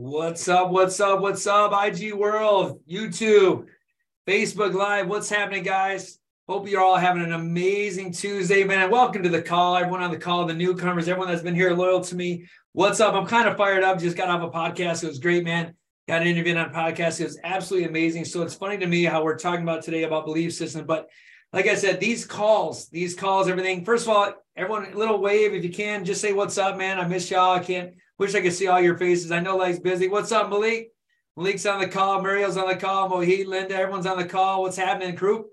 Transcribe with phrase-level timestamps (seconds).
[0.00, 0.70] What's up?
[0.70, 1.20] What's up?
[1.20, 1.72] What's up?
[1.74, 3.66] IG World, YouTube,
[4.28, 5.08] Facebook Live.
[5.08, 6.20] What's happening, guys?
[6.48, 8.92] Hope you're all having an amazing Tuesday, man.
[8.92, 9.76] Welcome to the call.
[9.76, 12.46] Everyone on the call, the newcomers, everyone that's been here loyal to me.
[12.74, 13.14] What's up?
[13.14, 13.98] I'm kind of fired up.
[13.98, 15.02] Just got off a podcast.
[15.02, 15.74] It was great, man.
[16.06, 17.20] Got an interview on a podcast.
[17.20, 18.24] It was absolutely amazing.
[18.24, 20.86] So it's funny to me how we're talking about today about belief system.
[20.86, 21.08] But
[21.52, 23.84] like I said, these calls, these calls, everything.
[23.84, 26.04] First of all, everyone, little wave if you can.
[26.04, 27.00] Just say what's up, man.
[27.00, 27.56] I miss y'all.
[27.56, 29.30] I can't Wish I could see all your faces.
[29.30, 30.08] I know life's busy.
[30.08, 30.90] What's up, Malik?
[31.36, 32.20] Malik's on the call.
[32.20, 33.08] Mario's on the call.
[33.08, 34.62] Mohit, Linda, everyone's on the call.
[34.62, 35.46] What's happening, crew?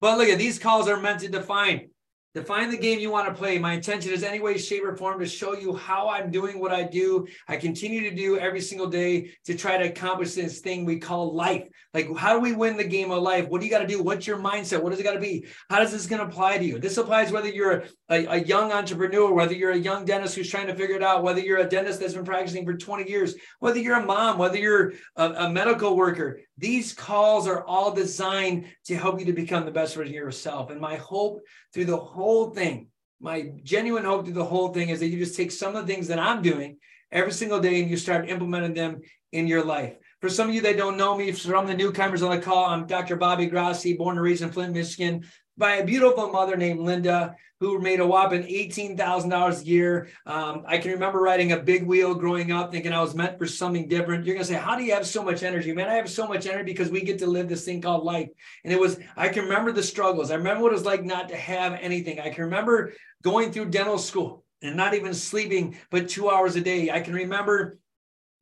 [0.00, 1.90] But look at these calls are meant to define
[2.34, 3.58] Define the game you want to play.
[3.58, 6.72] My intention is any way, shape, or form to show you how I'm doing what
[6.72, 7.26] I do.
[7.46, 11.34] I continue to do every single day to try to accomplish this thing we call
[11.34, 11.68] life.
[11.92, 13.48] Like, how do we win the game of life?
[13.50, 14.02] What do you got to do?
[14.02, 14.82] What's your mindset?
[14.82, 15.44] What does it got to be?
[15.68, 16.78] How does this going to apply to you?
[16.78, 20.68] This applies whether you're a, a, young entrepreneur, whether you're a young dentist who's trying
[20.68, 23.78] to figure it out, whether you're a dentist that's been practicing for 20 years, whether
[23.78, 26.40] you're a mom, whether you're a, a medical worker.
[26.62, 30.70] These calls are all designed to help you to become the best version of yourself.
[30.70, 31.40] And my hope
[31.74, 32.86] through the whole thing,
[33.20, 35.92] my genuine hope through the whole thing is that you just take some of the
[35.92, 36.76] things that I'm doing
[37.10, 39.00] every single day and you start implementing them
[39.32, 39.96] in your life.
[40.20, 42.86] For some of you that don't know me, from the newcomers on the call, I'm
[42.86, 43.16] Dr.
[43.16, 45.24] Bobby Grassi, born and raised in Flint, Michigan,
[45.58, 50.08] by a beautiful mother named Linda, who made a whopping $18,000 a year.
[50.26, 53.46] Um, I can remember riding a big wheel growing up, thinking I was meant for
[53.46, 54.26] something different.
[54.26, 55.72] You're going to say, How do you have so much energy?
[55.72, 58.28] Man, I have so much energy because we get to live this thing called life.
[58.64, 60.32] And it was, I can remember the struggles.
[60.32, 62.18] I remember what it was like not to have anything.
[62.18, 66.60] I can remember going through dental school and not even sleeping but two hours a
[66.60, 66.90] day.
[66.90, 67.78] I can remember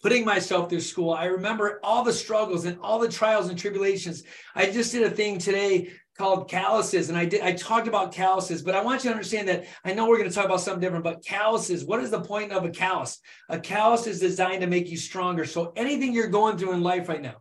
[0.02, 1.12] putting myself through school.
[1.12, 4.22] I remember all the struggles and all the trials and tribulations.
[4.54, 8.60] I just did a thing today called calluses and i did i talked about calluses
[8.60, 10.82] but i want you to understand that i know we're going to talk about something
[10.82, 13.18] different but calluses what is the point of a callus?
[13.48, 17.08] A callus is designed to make you stronger so anything you're going through in life
[17.08, 17.36] right now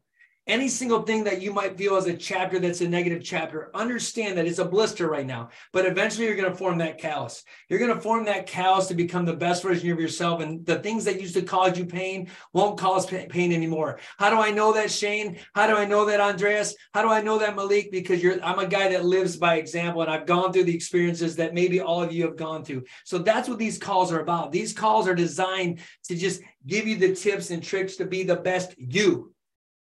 [0.50, 4.38] any single thing that you might feel as a chapter that's a negative chapter, understand
[4.38, 7.44] that it's a blister right now, but eventually you're going to form that callus.
[7.70, 10.42] You're going to form that callus to become the best version of yourself.
[10.42, 14.00] And the things that used to cause you pain won't cause pain anymore.
[14.18, 15.38] How do I know that, Shane?
[15.54, 16.76] How do I know that, Andreas?
[16.94, 17.92] How do I know that, Malik?
[17.92, 21.54] Because I'm a guy that lives by example and I've gone through the experiences that
[21.54, 22.86] maybe all of you have gone through.
[23.06, 24.52] So that's what these calls are about.
[24.52, 28.36] These calls are designed to just give you the tips and tricks to be the
[28.36, 29.32] best you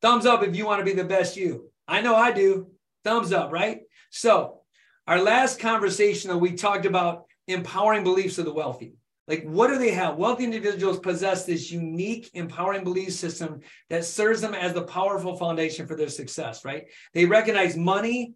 [0.02, 1.72] Thumbs up if you want to be the best you.
[1.88, 2.72] I know I do.
[3.04, 3.82] Thumbs up, right?
[4.10, 4.62] So,
[5.08, 8.94] our last conversation that we talked about empowering beliefs of the wealthy.
[9.28, 10.16] Like, what do they have?
[10.16, 13.60] Wealthy individuals possess this unique empowering belief system
[13.90, 16.86] that serves them as the powerful foundation for their success, right?
[17.14, 18.36] They recognize money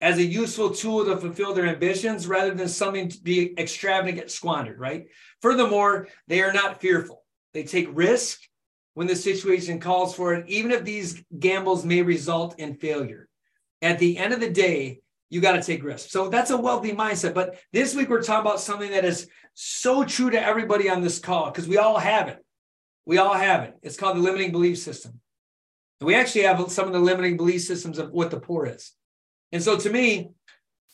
[0.00, 4.78] as a useful tool to fulfill their ambitions rather than something to be extravagant, squandered,
[4.78, 5.06] right?
[5.40, 7.24] Furthermore, they are not fearful.
[7.52, 8.40] They take risk
[8.94, 13.28] when the situation calls for it, even if these gambles may result in failure.
[13.80, 16.12] At the end of the day, you got to take risks.
[16.12, 17.32] So that's a wealthy mindset.
[17.32, 21.18] But this week, we're talking about something that is so true to everybody on this
[21.18, 22.44] call because we all have it.
[23.06, 23.74] We all have it.
[23.82, 25.20] It's called the limiting belief system.
[26.00, 28.92] And we actually have some of the limiting belief systems of what the poor is.
[29.52, 30.30] And so to me,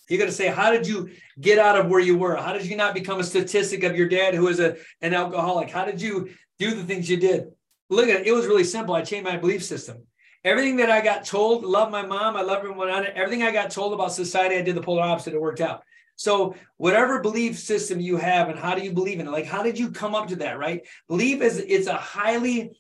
[0.09, 1.11] you're going to say, how did you
[1.41, 2.37] get out of where you were?
[2.37, 5.69] How did you not become a statistic of your dad who was a, an alcoholic?
[5.69, 7.49] How did you do the things you did?
[7.91, 8.95] Look at it, it was really simple.
[8.95, 10.05] I changed my belief system.
[10.45, 13.13] Everything that I got told, love my mom, I love everyone on it.
[13.17, 15.35] Everything I got told about society, I did the polar opposite.
[15.35, 15.83] It worked out.
[16.17, 19.31] So whatever belief system you have and how do you believe in it?
[19.31, 20.87] Like how did you come up to that, right?
[21.07, 22.73] Belief is it's a highly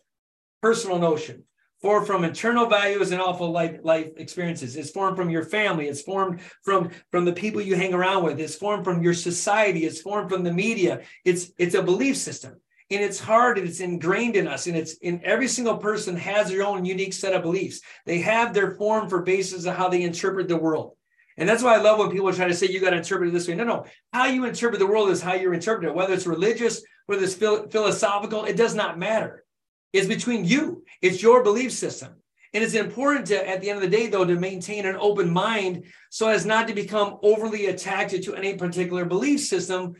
[0.61, 1.45] personal notion
[1.81, 4.77] formed from internal values and awful life, life experiences.
[4.77, 5.87] It's formed from your family.
[5.87, 8.41] It's formed from, from the people you hang around with.
[8.41, 9.85] It's formed from your society.
[9.85, 11.03] It's formed from the media.
[11.25, 14.95] It's, it's a belief system and it's hard and it's ingrained in us and it's
[14.95, 17.81] in every single person has their own unique set of beliefs.
[18.07, 20.95] They have their form for basis of how they interpret the world.
[21.37, 23.33] And that's why i love when people try to say you got to interpret it
[23.33, 23.55] this way.
[23.55, 23.85] No no.
[24.13, 25.95] How you interpret the world is how you interpret it.
[25.95, 29.45] Whether it's religious whether it's philosophical it does not matter.
[29.93, 30.85] It's between you.
[31.03, 32.15] It's your belief system.
[32.55, 35.31] And it's important to at the end of the day though to maintain an open
[35.31, 39.95] mind so as not to become overly attached to any particular belief system.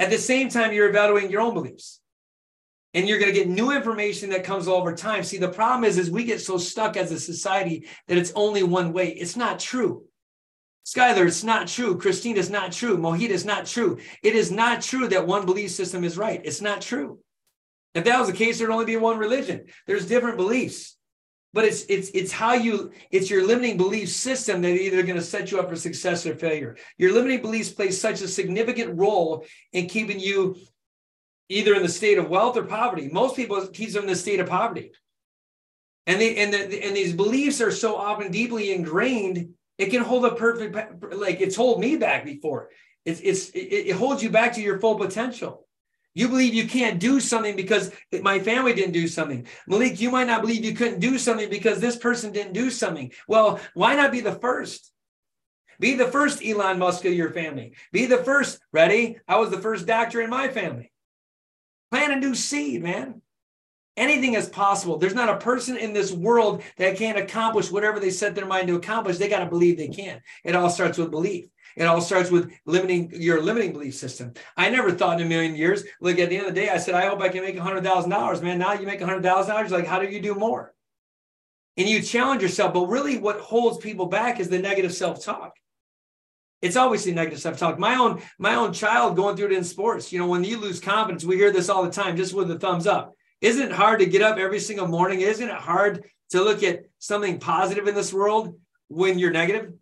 [0.00, 2.00] At the same time you're evaluating your own beliefs
[2.94, 5.24] and you're going to get new information that comes over time.
[5.24, 8.62] See the problem is is we get so stuck as a society that it's only
[8.62, 9.10] one way.
[9.10, 10.04] It's not true.
[10.86, 11.98] Skylar it's not true.
[11.98, 12.96] Christine is not true.
[12.96, 13.98] Mohit is not true.
[14.22, 16.40] It is not true that one belief system is right.
[16.44, 17.18] It's not true.
[17.94, 19.66] If that was the case there'd only be one religion.
[19.86, 20.96] There's different beliefs.
[21.52, 25.22] But it's it's it's how you it's your limiting belief system that either going to
[25.22, 26.76] set you up for success or failure.
[26.98, 30.56] Your limiting beliefs play such a significant role in keeping you
[31.48, 33.08] either in the state of wealth or poverty.
[33.08, 34.92] Most people keeps them in the state of poverty.
[36.06, 40.24] And they and the, and these beliefs are so often deeply ingrained, it can hold
[40.24, 40.76] a perfect
[41.14, 42.70] like it's hold me back before.
[43.04, 45.66] It's it's it, it holds you back to your full potential.
[46.14, 47.90] You believe you can't do something because
[48.22, 49.48] my family didn't do something.
[49.66, 53.10] Malik, you might not believe you couldn't do something because this person didn't do something.
[53.26, 54.92] Well, why not be the first?
[55.80, 57.74] Be the first Elon Musk of your family.
[57.92, 58.60] Be the first.
[58.72, 59.18] Ready?
[59.26, 60.92] I was the first doctor in my family.
[61.90, 63.20] Plant a new seed, man.
[63.96, 64.98] Anything is possible.
[64.98, 68.66] There's not a person in this world that can't accomplish whatever they set their mind
[68.66, 69.18] to accomplish.
[69.18, 70.20] They got to believe they can.
[70.42, 71.46] It all starts with belief.
[71.76, 74.32] It all starts with limiting your limiting belief system.
[74.56, 75.84] I never thought in a million years.
[76.00, 78.42] Look, at the end of the day, I said, I hope I can make $100,000.
[78.42, 79.70] Man, now you make $100,000.
[79.70, 80.72] Like, how do you do more?
[81.76, 82.74] And you challenge yourself.
[82.74, 85.54] But really, what holds people back is the negative self talk.
[86.62, 87.78] It's obviously negative self talk.
[87.78, 90.12] My own my own child going through it in sports.
[90.12, 92.58] You know, when you lose confidence, we hear this all the time, just with the
[92.58, 93.12] thumbs up.
[93.40, 95.20] Isn't it hard to get up every single morning?
[95.20, 98.58] Isn't it hard to look at something positive in this world
[98.88, 99.74] when you're negative?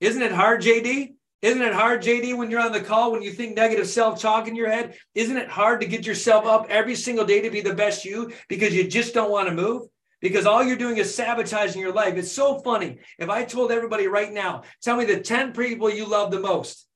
[0.00, 1.14] Isn't it hard, JD?
[1.42, 4.46] Isn't it hard, JD, when you're on the call, when you think negative self talk
[4.46, 4.96] in your head?
[5.14, 8.32] Isn't it hard to get yourself up every single day to be the best you
[8.48, 9.88] because you just don't want to move?
[10.22, 12.14] Because all you're doing is sabotaging your life.
[12.14, 12.98] It's so funny.
[13.18, 16.86] If I told everybody right now, tell me the 10 people you love the most,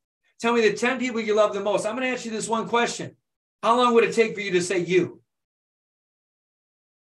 [0.41, 1.85] tell me the 10 people you love the most.
[1.85, 3.17] I'm going to ask you this one question
[3.63, 5.21] How long would it take for you to say you?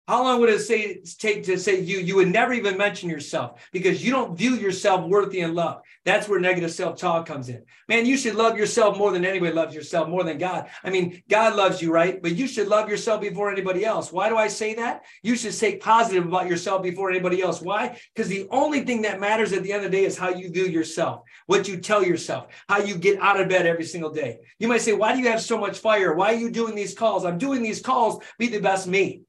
[0.09, 1.99] How long would it say, take to say you?
[1.99, 5.83] You would never even mention yourself because you don't view yourself worthy and love.
[6.05, 7.65] That's where negative self-talk comes in.
[7.89, 10.69] Man, you should love yourself more than anybody loves yourself, more than God.
[10.85, 12.23] I mean, God loves you, right?
[12.23, 14.13] But you should love yourself before anybody else.
[14.13, 15.03] Why do I say that?
[15.25, 17.61] You should say positive about yourself before anybody else.
[17.61, 17.99] Why?
[18.15, 20.51] Because the only thing that matters at the end of the day is how you
[20.51, 24.39] view yourself, what you tell yourself, how you get out of bed every single day.
[24.61, 26.15] You might say, why do you have so much fire?
[26.15, 27.25] Why are you doing these calls?
[27.25, 29.23] I'm doing these calls, be the best me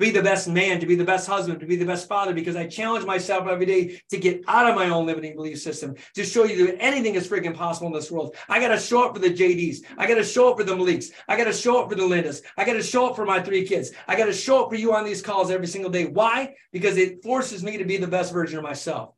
[0.00, 2.56] be the best man, to be the best husband, to be the best father, because
[2.56, 6.24] I challenge myself every day to get out of my own limiting belief system, to
[6.24, 8.34] show you that anything is freaking possible in this world.
[8.48, 9.84] I got to show up for the JDs.
[9.98, 11.12] I got to show up for the Maliks.
[11.28, 12.40] I got to show up for the Lindas.
[12.56, 13.92] I got to show up for my three kids.
[14.08, 16.06] I got to show up for you on these calls every single day.
[16.06, 16.54] Why?
[16.72, 19.14] Because it forces me to be the best version of myself.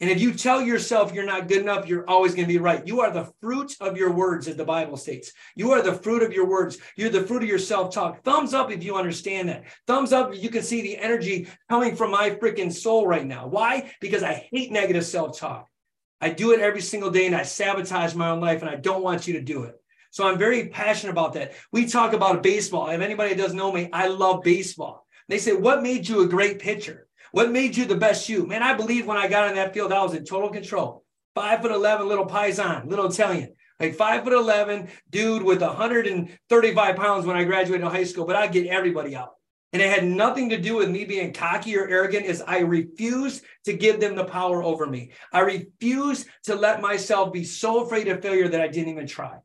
[0.00, 2.86] And if you tell yourself you're not good enough, you're always going to be right.
[2.86, 5.32] You are the fruit of your words, as the Bible states.
[5.54, 6.76] You are the fruit of your words.
[6.96, 8.22] You're the fruit of your self talk.
[8.22, 9.64] Thumbs up if you understand that.
[9.86, 13.46] Thumbs up if you can see the energy coming from my freaking soul right now.
[13.46, 13.90] Why?
[14.00, 15.66] Because I hate negative self talk.
[16.20, 19.02] I do it every single day and I sabotage my own life, and I don't
[19.02, 19.76] want you to do it.
[20.10, 21.52] So I'm very passionate about that.
[21.72, 22.88] We talk about baseball.
[22.88, 25.06] If anybody doesn't know me, I love baseball.
[25.28, 27.05] They say, What made you a great pitcher?
[27.32, 28.46] What made you the best you?
[28.46, 31.04] Man, I believe when I got in that field, I was in total control.
[31.34, 33.54] Five foot 11, little Paisan, little Italian.
[33.78, 38.52] Like five foot 11, dude with 135 pounds when I graduated high school, but I'd
[38.52, 39.32] get everybody out.
[39.72, 43.44] And it had nothing to do with me being cocky or arrogant, is I refused
[43.66, 45.10] to give them the power over me.
[45.32, 49.36] I refused to let myself be so afraid of failure that I didn't even try.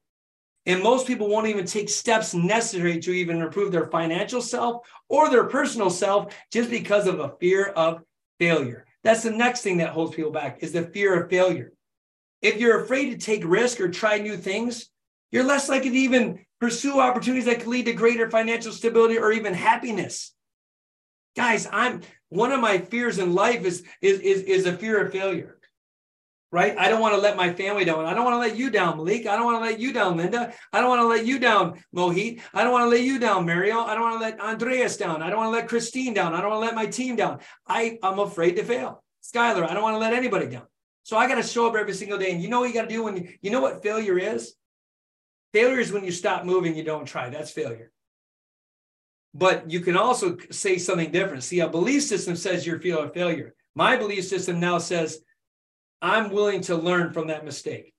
[0.65, 5.29] And most people won't even take steps necessary to even improve their financial self or
[5.29, 8.01] their personal self just because of a fear of
[8.39, 8.85] failure.
[9.03, 11.73] That's the next thing that holds people back is the fear of failure.
[12.41, 14.89] If you're afraid to take risk or try new things,
[15.31, 19.31] you're less likely to even pursue opportunities that could lead to greater financial stability or
[19.31, 20.33] even happiness.
[21.35, 25.11] Guys, I'm one of my fears in life is, is, is, is a fear of
[25.11, 25.57] failure
[26.51, 26.77] right?
[26.77, 28.05] I don't want to let my family down.
[28.05, 29.25] I don't want to let you down, Malik.
[29.25, 30.53] I don't want to let you down, Linda.
[30.73, 32.41] I don't want to let you down, Mohit.
[32.53, 33.79] I don't want to let you down, Mario.
[33.79, 35.21] I don't want to let Andreas down.
[35.21, 36.33] I don't want to let Christine down.
[36.33, 37.39] I don't want to let my team down.
[37.65, 39.03] I, I'm afraid to fail.
[39.23, 40.63] Skylar, I don't want to let anybody down.
[41.03, 42.31] So I got to show up every single day.
[42.31, 44.53] And you know what you got to do when you, you know what failure is?
[45.53, 47.29] Failure is when you stop moving, you don't try.
[47.29, 47.91] That's failure.
[49.33, 51.43] But you can also say something different.
[51.43, 53.55] See, a belief system says you're feeling failure.
[53.73, 55.19] My belief system now says
[56.01, 57.93] I'm willing to learn from that mistake.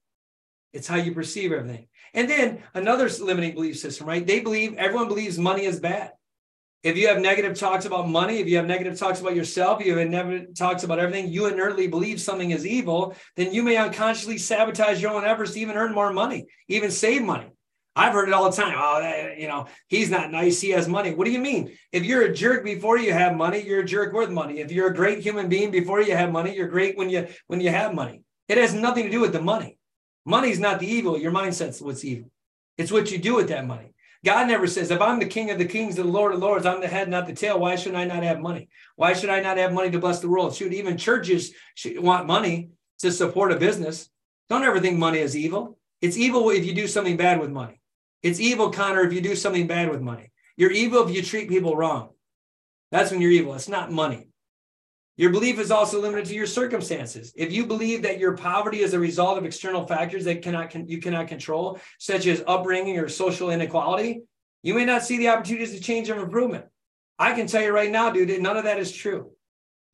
[0.73, 1.89] It's how you perceive everything.
[2.15, 4.27] And then another limiting belief system, right?
[4.27, 6.13] They believe everyone believes money is bad.
[6.83, 9.97] If you have negative talks about money, if you have negative talks about yourself, you
[9.97, 14.37] have negative talks about everything, you inertly believe something is evil, then you may unconsciously
[14.37, 17.53] sabotage your own efforts to even earn more money, even save money.
[17.95, 18.75] I've heard it all the time.
[18.77, 20.61] Oh, you know, he's not nice.
[20.61, 21.15] He has money.
[21.15, 21.77] What do you mean?
[21.93, 24.61] If you're a jerk before you have money, you're a jerk with money.
[24.61, 27.61] If you're a great human being before you have money, you're great when you when
[27.61, 28.23] you have money.
[28.49, 29.79] It has nothing to do with the money.
[30.25, 31.19] Money's not the evil.
[31.19, 32.31] Your mindset's what's evil.
[32.79, 33.95] It's what you do with that money.
[34.25, 36.81] God never says, if I'm the king of the kings, the Lord of lords, I'm
[36.81, 37.59] the head, not the tail.
[37.59, 38.69] Why should I not have money?
[38.95, 40.55] Why should I not have money to bless the world?
[40.55, 41.53] Should even churches
[41.97, 42.71] want money
[43.01, 44.09] to support a business?
[44.49, 45.77] Don't ever think money is evil.
[46.01, 47.82] It's evil if you do something bad with money.
[48.23, 50.31] It's evil, Connor, if you do something bad with money.
[50.57, 52.11] You're evil if you treat people wrong.
[52.91, 53.55] That's when you're evil.
[53.55, 54.29] It's not money.
[55.17, 57.33] Your belief is also limited to your circumstances.
[57.37, 60.89] If you believe that your poverty is a result of external factors that cannot can,
[60.89, 64.23] you cannot control, such as upbringing or social inequality,
[64.63, 66.65] you may not see the opportunities to change and improvement.
[67.19, 69.33] I can tell you right now, dude, none of that is true.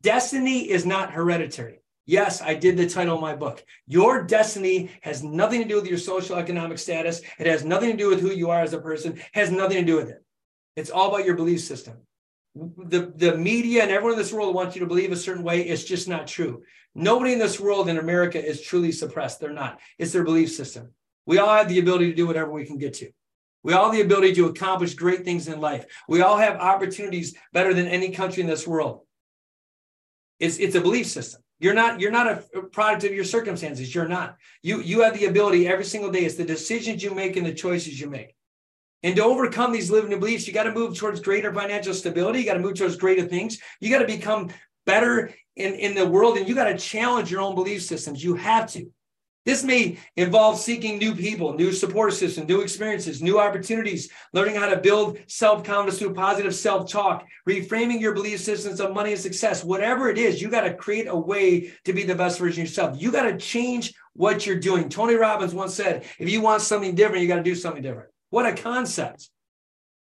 [0.02, 1.77] Destiny is not hereditary.
[2.08, 3.62] Yes, I did the title of my book.
[3.86, 7.20] Your destiny has nothing to do with your social economic status.
[7.38, 9.18] It has nothing to do with who you are as a person.
[9.18, 10.24] It has nothing to do with it.
[10.74, 11.98] It's all about your belief system.
[12.54, 15.60] The, the media and everyone in this world wants you to believe a certain way.
[15.60, 16.62] It's just not true.
[16.94, 19.38] Nobody in this world in America is truly suppressed.
[19.38, 19.78] They're not.
[19.98, 20.94] It's their belief system.
[21.26, 23.10] We all have the ability to do whatever we can get to.
[23.62, 25.84] We all have the ability to accomplish great things in life.
[26.08, 29.02] We all have opportunities better than any country in this world.
[30.40, 31.42] It's, it's a belief system.
[31.60, 33.94] You're not you're not a product of your circumstances.
[33.94, 34.36] You're not.
[34.62, 36.20] You you have the ability every single day.
[36.20, 38.34] It's the decisions you make and the choices you make.
[39.02, 42.40] And to overcome these limiting beliefs, you got to move towards greater financial stability.
[42.40, 43.58] You got to move towards greater things.
[43.80, 44.50] You got to become
[44.86, 48.22] better in, in the world and you got to challenge your own belief systems.
[48.22, 48.90] You have to.
[49.48, 54.68] This may involve seeking new people, new support systems, new experiences, new opportunities, learning how
[54.68, 59.20] to build self confidence through positive self talk, reframing your belief systems of money and
[59.20, 59.64] success.
[59.64, 62.68] Whatever it is, you got to create a way to be the best version of
[62.68, 63.00] yourself.
[63.00, 64.90] You got to change what you're doing.
[64.90, 68.10] Tony Robbins once said, if you want something different, you got to do something different.
[68.28, 69.30] What a concept.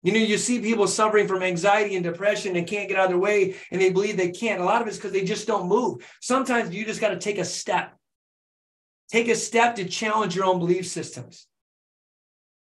[0.01, 3.11] You know, you see people suffering from anxiety and depression and can't get out of
[3.11, 4.59] their way, and they believe they can't.
[4.59, 6.03] A lot of it's because they just don't move.
[6.19, 7.95] Sometimes you just got to take a step
[9.11, 11.47] Take a step to challenge your own belief systems.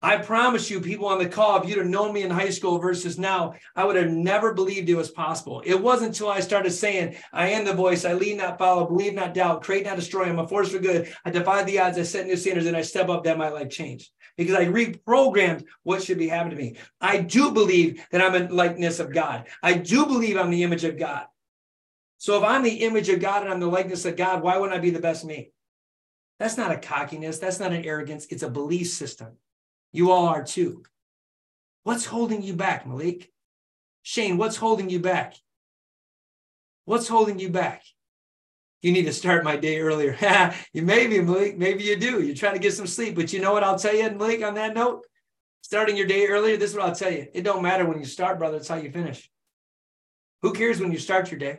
[0.02, 2.78] I promise you, people on the call, if you'd have known me in high school
[2.78, 5.62] versus now, I would have never believed it was possible.
[5.66, 9.12] It wasn't until I started saying, I am the voice, I lead not follow, believe
[9.12, 11.14] not doubt, create not destroy, I'm a force for good.
[11.26, 13.68] I defy the odds, I set new standards, and I step up that my life
[13.68, 16.76] changed because I reprogrammed what should be happening to me.
[17.02, 19.48] I do believe that I'm a likeness of God.
[19.62, 21.26] I do believe I'm the image of God.
[22.16, 24.78] So if I'm the image of God and I'm the likeness of God, why wouldn't
[24.78, 25.52] I be the best me?
[26.40, 27.38] That's not a cockiness.
[27.38, 28.26] That's not an arrogance.
[28.30, 29.36] It's a belief system.
[29.92, 30.82] You all are too.
[31.84, 33.30] What's holding you back, Malik?
[34.02, 35.34] Shane, what's holding you back?
[36.86, 37.82] What's holding you back?
[38.80, 40.16] You need to start my day earlier.
[40.72, 42.22] you maybe, Malik, maybe you do.
[42.22, 43.16] You're trying to get some sleep.
[43.16, 45.04] But you know what I'll tell you, Malik, on that note?
[45.60, 47.26] Starting your day earlier, this is what I'll tell you.
[47.34, 48.56] It don't matter when you start, brother.
[48.56, 49.30] It's how you finish.
[50.40, 51.58] Who cares when you start your day?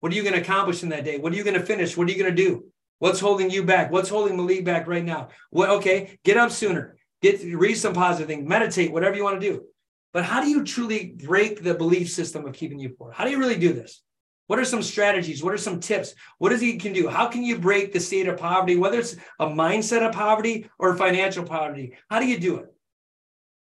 [0.00, 1.18] What are you going to accomplish in that day?
[1.18, 1.94] What are you going to finish?
[1.94, 2.72] What are you going to do?
[2.98, 3.90] What's holding you back?
[3.90, 5.28] What's holding Malik back right now?
[5.50, 5.70] What?
[5.70, 6.96] Okay, get up sooner.
[7.22, 8.48] Get read some positive things.
[8.48, 8.92] Meditate.
[8.92, 9.64] Whatever you want to do.
[10.12, 13.12] But how do you truly break the belief system of keeping you poor?
[13.12, 14.02] How do you really do this?
[14.46, 15.44] What are some strategies?
[15.44, 16.14] What are some tips?
[16.38, 17.06] What does he can do?
[17.06, 20.96] How can you break the state of poverty, whether it's a mindset of poverty or
[20.96, 21.96] financial poverty?
[22.08, 22.74] How do you do it?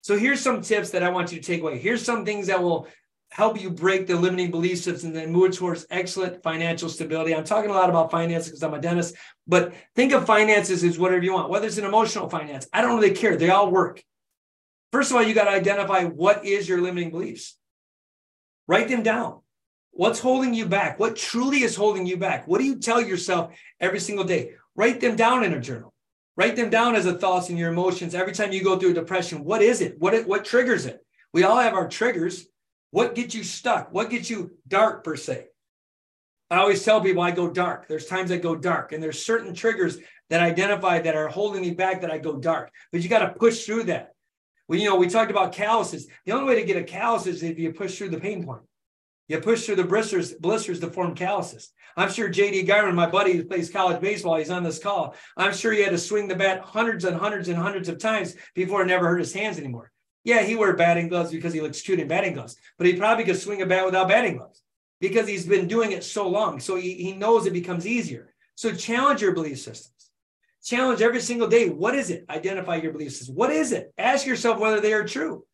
[0.02, 1.78] So here's some tips that I want you to take away.
[1.78, 2.86] Here's some things that will
[3.30, 7.34] help you break the limiting belief systems and move towards excellent financial stability.
[7.34, 9.14] I'm talking a lot about finances because I'm a dentist,
[9.46, 12.66] but think of finances as whatever you want, whether it's an emotional finance.
[12.72, 13.36] I don't really care.
[13.36, 14.02] They all work.
[14.92, 17.58] First of all, you got to identify what is your limiting beliefs.
[18.68, 19.40] Write them down.
[19.90, 20.98] What's holding you back?
[20.98, 22.46] What truly is holding you back?
[22.46, 24.52] What do you tell yourself every single day?
[24.74, 25.92] Write them down in a journal.
[26.36, 28.14] Write them down as a thoughts and your emotions.
[28.14, 29.98] Every time you go through a depression, what is it?
[29.98, 31.04] What, what triggers it?
[31.32, 32.46] We all have our triggers.
[32.90, 33.92] What gets you stuck?
[33.92, 35.46] What gets you dark, per se?
[36.50, 37.88] I always tell people I go dark.
[37.88, 39.98] There's times I go dark, and there's certain triggers
[40.30, 42.70] that I identify that are holding me back that I go dark.
[42.92, 44.12] But you got to push through that.
[44.68, 46.08] Well, you know, we talked about calluses.
[46.24, 48.62] The only way to get a callus is if you push through the pain point.
[49.28, 51.72] You push through the blisters, blisters to form calluses.
[51.96, 55.14] I'm sure JD Garman, my buddy who plays college baseball, he's on this call.
[55.36, 58.36] I'm sure he had to swing the bat hundreds and hundreds and hundreds of times
[58.54, 59.90] before it never hurt his hands anymore.
[60.26, 63.22] Yeah, he wore batting gloves because he looks cute in batting gloves, but he probably
[63.22, 64.60] could swing a bat without batting gloves
[65.00, 66.58] because he's been doing it so long.
[66.58, 68.34] So he, he knows it becomes easier.
[68.56, 70.10] So challenge your belief systems.
[70.64, 71.68] Challenge every single day.
[71.68, 72.24] What is it?
[72.28, 73.36] Identify your belief systems.
[73.36, 73.94] What is it?
[73.96, 75.44] Ask yourself whether they are true.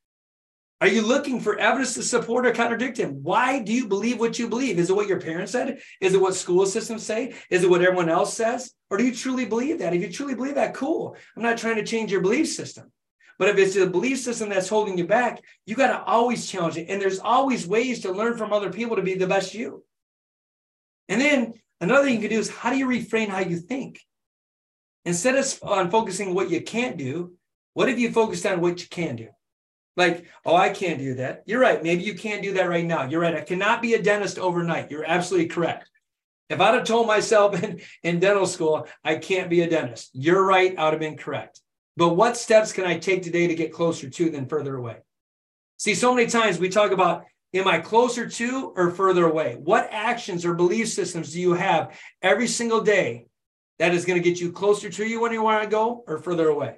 [0.81, 3.23] Are you looking for evidence to support or contradict him?
[3.23, 4.79] Why do you believe what you believe?
[4.79, 5.81] Is it what your parents said?
[6.01, 7.35] Is it what school systems say?
[7.51, 8.73] Is it what everyone else says?
[8.89, 9.93] Or do you truly believe that?
[9.93, 11.15] If you truly believe that, cool.
[11.37, 12.91] I'm not trying to change your belief system.
[13.39, 16.77] But if it's a belief system that's holding you back, you got to always challenge
[16.77, 16.89] it.
[16.89, 19.85] And there's always ways to learn from other people to be the best you.
[21.09, 24.01] And then another thing you can do is how do you refrain how you think?
[25.05, 27.33] Instead of on focusing what you can't do,
[27.75, 29.29] what if you focused on what you can do?
[29.97, 31.43] Like, oh, I can't do that.
[31.47, 31.83] You're right.
[31.83, 33.05] Maybe you can't do that right now.
[33.05, 33.35] You're right.
[33.35, 34.91] I cannot be a dentist overnight.
[34.91, 35.91] You're absolutely correct.
[36.49, 40.45] If I'd have told myself in, in dental school, I can't be a dentist, you're
[40.45, 40.79] right.
[40.79, 41.61] I would have been correct.
[41.97, 44.99] But what steps can I take today to get closer to than further away?
[45.77, 49.57] See, so many times we talk about am I closer to or further away?
[49.59, 53.27] What actions or belief systems do you have every single day
[53.79, 56.19] that is going to get you closer to you when you want to go or
[56.19, 56.77] further away?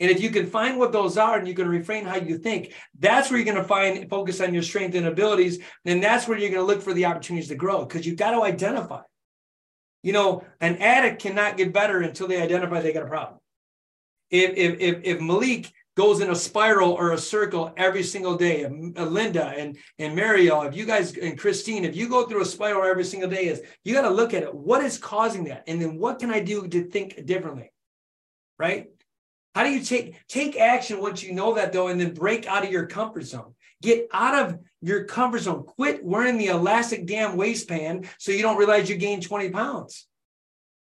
[0.00, 2.72] And if you can find what those are and you can refrain how you think,
[2.98, 5.58] that's where you're going to find focus on your strength and abilities.
[5.84, 8.30] And that's where you're going to look for the opportunities to grow because you've got
[8.30, 9.02] to identify.
[10.02, 13.37] You know, an addict cannot get better until they identify they got a problem.
[14.30, 18.64] If if if, if Malik goes in a spiral or a circle every single day,
[18.64, 22.46] uh, Linda and and Mariel, if you guys and Christine, if you go through a
[22.46, 24.54] spiral every single day, is you got to look at it.
[24.54, 27.72] What is causing that, and then what can I do to think differently,
[28.58, 28.88] right?
[29.54, 32.64] How do you take take action once you know that though, and then break out
[32.64, 33.54] of your comfort zone?
[33.80, 35.64] Get out of your comfort zone.
[35.64, 40.07] Quit wearing the elastic damn waistband so you don't realize you gained 20 pounds.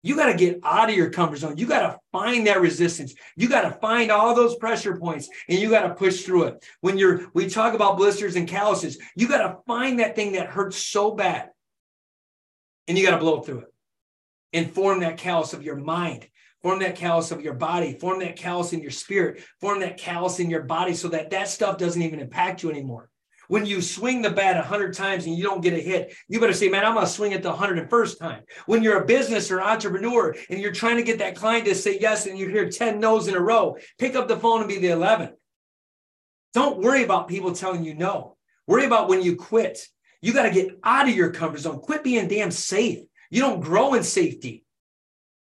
[0.04, 1.58] You got to get out of your comfort zone.
[1.58, 3.16] You got to find that resistance.
[3.36, 6.66] You got to find all those pressure points and you got to push through it.
[6.82, 10.48] When you're, we talk about blisters and calluses, you got to find that thing that
[10.48, 11.50] hurts so bad
[12.88, 13.74] and you got to blow through it
[14.52, 16.28] and form that callus of your mind
[16.64, 20.40] Form that callus of your body, form that callus in your spirit, form that callus
[20.40, 23.10] in your body so that that stuff doesn't even impact you anymore.
[23.48, 26.54] When you swing the bat 100 times and you don't get a hit, you better
[26.54, 28.44] say, man, I'm going to swing it the 101st time.
[28.66, 32.00] When you're a business or entrepreneur and you're trying to get that client to say
[32.00, 34.80] yes and you hear 10 no's in a row, pick up the phone and be
[34.80, 35.34] the 11th.
[36.54, 38.38] Don't worry about people telling you no.
[38.68, 39.80] Worry about when you quit.
[40.22, 41.80] You got to get out of your comfort zone.
[41.80, 43.00] Quit being damn safe.
[43.30, 44.64] You don't grow in safety.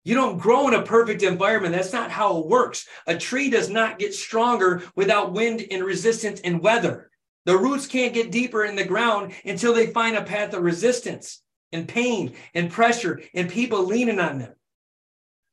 [0.05, 1.75] You don't grow in a perfect environment.
[1.75, 2.87] That's not how it works.
[3.07, 7.08] A tree does not get stronger without wind and resistance and weather.
[7.49, 11.41] The roots can't get deeper in the ground until they find a path of resistance
[11.73, 14.53] and pain and pressure and people leaning on them.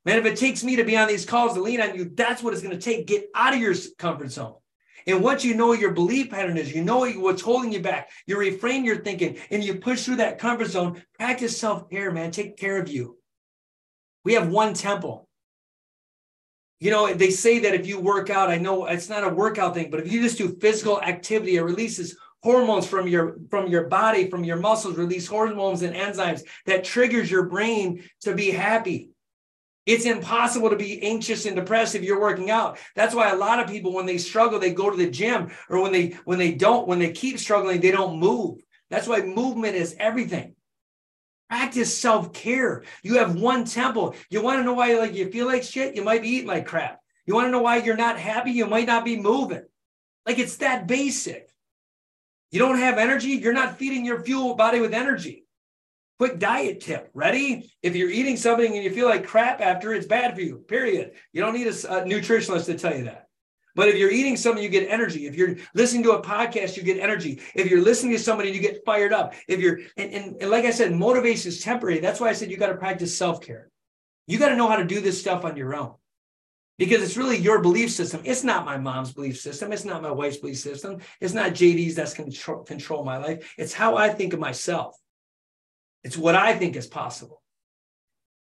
[0.03, 2.43] Man, if it takes me to be on these calls to lean on you, that's
[2.43, 3.07] what it's going to take.
[3.07, 4.55] Get out of your comfort zone.
[5.07, 8.37] And once you know your belief pattern is, you know what's holding you back, you
[8.37, 12.29] refrain your thinking and you push through that comfort zone, practice self care, man.
[12.29, 13.19] Take care of you.
[14.25, 15.29] We have one temple.
[16.79, 19.73] You know, they say that if you work out, I know it's not a workout
[19.73, 23.87] thing, but if you just do physical activity, it releases hormones from your from your
[23.87, 29.09] body, from your muscles, release hormones and enzymes that triggers your brain to be happy.
[29.85, 32.79] It's impossible to be anxious and depressed if you're working out.
[32.95, 35.81] That's why a lot of people, when they struggle, they go to the gym, or
[35.81, 38.59] when they when they don't, when they keep struggling, they don't move.
[38.89, 40.55] That's why movement is everything.
[41.49, 42.83] Practice self-care.
[43.03, 44.15] You have one temple.
[44.29, 45.95] You want to know why like you feel like shit?
[45.95, 46.99] You might be eating like crap.
[47.25, 48.51] You want to know why you're not happy?
[48.51, 49.63] You might not be moving.
[50.25, 51.49] Like it's that basic.
[52.51, 55.45] You don't have energy, you're not feeding your fuel body with energy.
[56.17, 57.09] Quick diet tip.
[57.13, 57.69] Ready?
[57.83, 60.59] If you're eating something and you feel like crap after, it's bad for you.
[60.59, 61.11] Period.
[61.33, 63.27] You don't need a, a nutritionist to tell you that.
[63.75, 65.27] But if you're eating something, you get energy.
[65.27, 67.41] If you're listening to a podcast, you get energy.
[67.53, 69.33] If you're listening to somebody, you get fired up.
[69.47, 71.99] If you're, and, and, and like I said, motivation is temporary.
[71.99, 73.69] That's why I said you got to practice self care.
[74.27, 75.93] You got to know how to do this stuff on your own
[76.77, 78.21] because it's really your belief system.
[78.23, 79.71] It's not my mom's belief system.
[79.71, 80.99] It's not my wife's belief system.
[81.21, 83.53] It's not JD's that's control, control my life.
[83.57, 84.95] It's how I think of myself.
[86.03, 87.41] It's what I think is possible.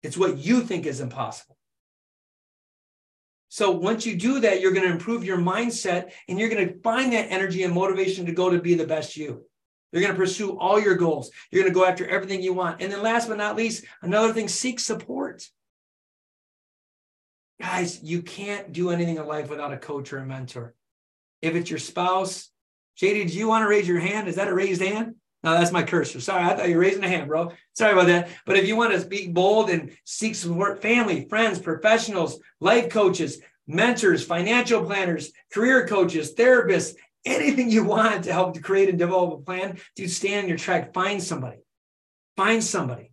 [0.01, 1.57] It's what you think is impossible.
[3.49, 6.79] So once you do that, you're going to improve your mindset and you're going to
[6.81, 9.43] find that energy and motivation to go to be the best you.
[9.91, 11.31] You're going to pursue all your goals.
[11.51, 12.79] You're going to go after everything you want.
[12.81, 15.49] And then last but not least, another thing, seek support.
[17.59, 20.75] Guys, you can't do anything in life without a coach or a mentor.
[21.41, 22.49] If it's your spouse,
[23.01, 24.27] JD, do you want to raise your hand?
[24.27, 25.15] Is that a raised hand?
[25.43, 26.19] No, that's my cursor.
[26.19, 27.51] Sorry, I thought you were raising a hand, bro.
[27.73, 28.29] Sorry about that.
[28.45, 33.39] But if you want to be bold and seek support, family, friends, professionals, life coaches,
[33.65, 39.39] mentors, financial planners, career coaches, therapists, anything you want to help to create and develop
[39.39, 40.93] a plan, dude, stand on your track.
[40.93, 41.59] Find somebody.
[42.35, 43.11] Find somebody.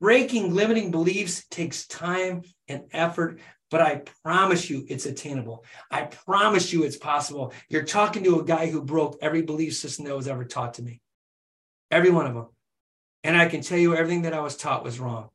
[0.00, 5.64] Breaking limiting beliefs takes time and effort, but I promise you it's attainable.
[5.90, 7.52] I promise you it's possible.
[7.68, 10.82] You're talking to a guy who broke every belief system that was ever taught to
[10.82, 11.00] me
[11.94, 12.48] every one of them.
[13.22, 15.28] And I can tell you everything that I was taught was wrong.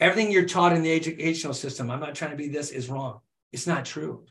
[0.00, 3.20] Everything you're taught in the educational system, I'm not trying to be this, is wrong.
[3.52, 4.24] It's not true.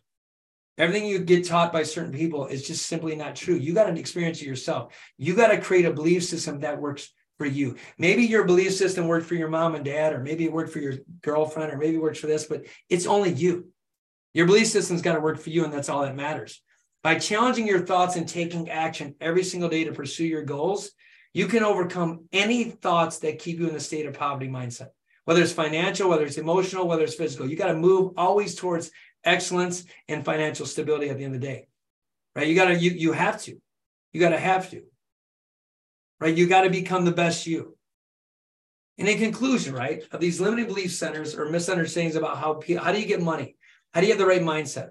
[0.78, 3.56] Everything you get taught by certain people is just simply not true.
[3.56, 4.94] You got to experience it yourself.
[5.18, 7.76] You got to create a belief system that works for you.
[7.98, 10.80] Maybe your belief system worked for your mom and dad, or maybe it worked for
[10.80, 13.70] your girlfriend, or maybe it works for this, but it's only you.
[14.34, 16.62] Your belief system's got to work for you, and that's all that matters.
[17.04, 20.92] By challenging your thoughts and taking action every single day to pursue your goals,
[21.36, 24.90] you can overcome any thoughts that keep you in a state of poverty mindset,
[25.26, 27.48] whether it's financial, whether it's emotional, whether it's physical.
[27.48, 28.90] You got to move always towards
[29.26, 31.68] excellence, and financial stability at the end of the day.
[32.36, 32.48] Right?
[32.48, 33.60] You gotta, you you have to.
[34.14, 34.84] You gotta have to.
[36.20, 36.36] Right?
[36.36, 37.76] You gotta become the best you.
[38.98, 43.02] And in conclusion, right, of these limiting belief centers or misunderstandings about how how do
[43.02, 43.58] you get money?
[43.94, 44.90] How do you have the right mindset?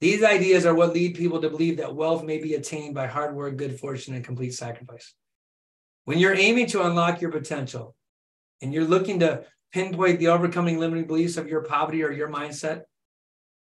[0.00, 3.34] These ideas are what lead people to believe that wealth may be attained by hard
[3.34, 5.14] work, good fortune, and complete sacrifice.
[6.04, 7.94] When you're aiming to unlock your potential
[8.60, 12.82] and you're looking to pinpoint the overcoming limiting beliefs of your poverty or your mindset,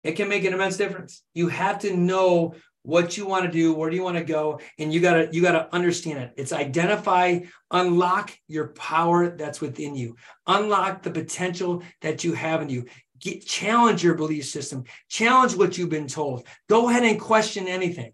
[0.02, 1.22] it can make an immense difference.
[1.34, 4.60] You have to know what you want to do, where do you want to go,
[4.78, 6.32] and you gotta you gotta understand it.
[6.36, 7.40] It's identify,
[7.72, 12.86] unlock your power that's within you, unlock the potential that you have in you.
[13.18, 16.46] Get, challenge your belief system, challenge what you've been told.
[16.68, 18.12] Go ahead and question anything.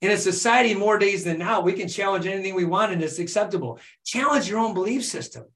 [0.00, 3.18] In a society more days than now, we can challenge anything we want and it's
[3.18, 3.80] acceptable.
[4.04, 5.46] Challenge your own belief system.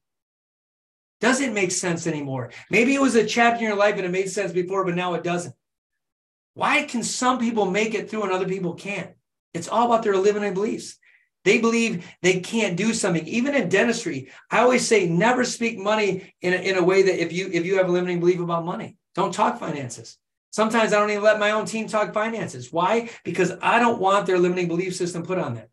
[1.21, 2.51] Does it make sense anymore?
[2.69, 5.13] Maybe it was a chapter in your life and it made sense before, but now
[5.13, 5.55] it doesn't.
[6.55, 9.11] Why can some people make it through and other people can't?
[9.53, 10.97] It's all about their limiting beliefs.
[11.45, 13.25] They believe they can't do something.
[13.27, 17.21] Even in dentistry, I always say never speak money in a, in a way that
[17.21, 20.17] if you if you have a limiting belief about money, don't talk finances.
[20.53, 22.71] Sometimes I don't even let my own team talk finances.
[22.71, 23.09] Why?
[23.23, 25.67] Because I don't want their limiting belief system put on them.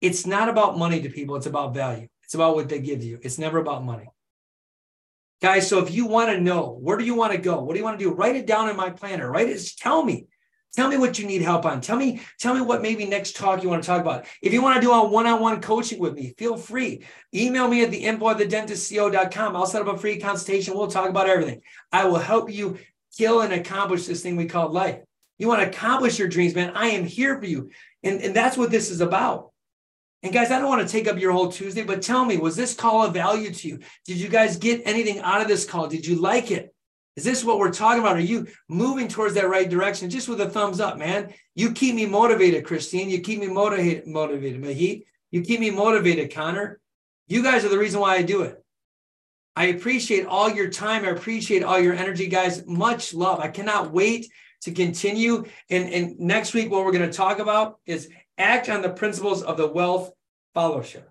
[0.00, 2.08] It's not about money to people, it's about value.
[2.24, 3.18] It's about what they give you.
[3.22, 4.08] It's never about money.
[5.42, 7.60] Guys, so if you want to know where do you want to go?
[7.60, 8.14] What do you want to do?
[8.14, 9.30] Write it down in my planner.
[9.30, 9.60] Write it.
[9.76, 10.26] Tell me.
[10.72, 11.80] Tell me what you need help on.
[11.80, 14.26] Tell me, tell me what maybe next talk you want to talk about.
[14.40, 17.04] If you want to do a one-on-one coaching with me, feel free.
[17.34, 19.56] Email me at the info at the dentistco.com.
[19.56, 20.74] I'll set up a free consultation.
[20.74, 21.62] We'll talk about everything.
[21.90, 22.78] I will help you
[23.16, 25.00] kill and accomplish this thing we call life.
[25.38, 26.72] You want to accomplish your dreams, man.
[26.74, 27.70] I am here for you.
[28.02, 29.50] And, and that's what this is about.
[30.22, 32.56] And guys, I don't want to take up your whole Tuesday, but tell me, was
[32.56, 33.78] this call of value to you?
[34.04, 35.88] Did you guys get anything out of this call?
[35.88, 36.74] Did you like it?
[37.16, 38.16] Is this what we're talking about?
[38.16, 40.10] Are you moving towards that right direction?
[40.10, 41.32] Just with a thumbs up, man.
[41.54, 43.08] You keep me motivated, Christine.
[43.10, 45.04] You keep me motivated, motivated, Mahit.
[45.30, 46.80] You keep me motivated, Connor.
[47.26, 48.62] You guys are the reason why I do it.
[49.56, 51.04] I appreciate all your time.
[51.04, 52.64] I appreciate all your energy, guys.
[52.66, 53.40] Much love.
[53.40, 54.30] I cannot wait
[54.62, 55.44] to continue.
[55.68, 58.08] And, and next week, what we're going to talk about is
[58.38, 60.12] act on the principles of the wealth
[60.54, 61.10] fellowship.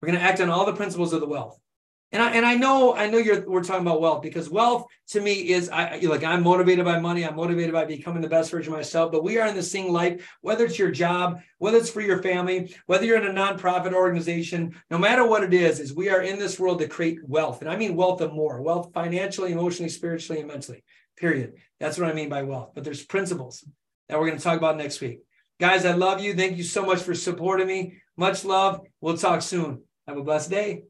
[0.00, 1.58] We're going to act on all the principles of the wealth.
[2.12, 5.20] And I, and I know I know you're we're talking about wealth because wealth to
[5.20, 8.72] me is I like I'm motivated by money I'm motivated by becoming the best version
[8.72, 11.90] of myself but we are in the same life whether it's your job whether it's
[11.90, 15.94] for your family whether you're in a nonprofit organization no matter what it is is
[15.94, 18.92] we are in this world to create wealth and I mean wealth of more wealth
[18.94, 20.84] financially emotionally spiritually and mentally
[21.16, 23.64] period that's what I mean by wealth but there's principles
[24.08, 25.22] that we're going to talk about next week
[25.58, 26.34] Guys, I love you.
[26.34, 27.94] Thank you so much for supporting me.
[28.16, 28.80] Much love.
[29.00, 29.82] We'll talk soon.
[30.06, 30.82] Have a blessed day.